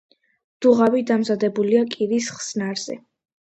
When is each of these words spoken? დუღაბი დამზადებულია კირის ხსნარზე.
დუღაბი 0.65 1.03
დამზადებულია 1.11 1.85
კირის 1.95 2.33
ხსნარზე. 2.41 3.01